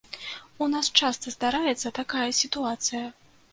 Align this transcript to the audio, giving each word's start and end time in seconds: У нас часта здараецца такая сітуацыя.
У 0.65 0.69
нас 0.75 0.89
часта 1.01 1.35
здараецца 1.35 1.93
такая 2.01 2.25
сітуацыя. 2.41 3.07